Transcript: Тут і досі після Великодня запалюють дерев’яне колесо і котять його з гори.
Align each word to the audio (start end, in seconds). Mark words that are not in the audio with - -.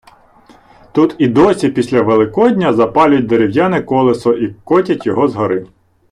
Тут 0.93 1.15
і 1.19 1.27
досі 1.27 1.69
після 1.69 2.01
Великодня 2.01 2.73
запалюють 2.73 3.25
дерев’яне 3.27 3.81
колесо 3.81 4.33
і 4.33 4.55
котять 4.65 5.05
його 5.05 5.27
з 5.27 5.35
гори. 5.35 5.67